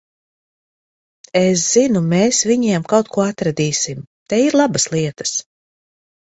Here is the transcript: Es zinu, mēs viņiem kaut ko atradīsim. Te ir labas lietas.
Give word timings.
Es 1.41 1.65
zinu, 1.65 2.01
mēs 2.13 2.39
viņiem 2.53 2.87
kaut 2.95 3.13
ko 3.19 3.27
atradīsim. 3.27 4.01
Te 4.33 4.41
ir 4.47 4.59
labas 4.63 4.89
lietas. 4.97 5.37